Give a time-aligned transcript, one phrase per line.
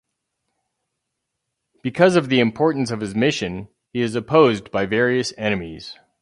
[1.83, 5.95] Because of the importance of his mission, he is opposed by various enemies.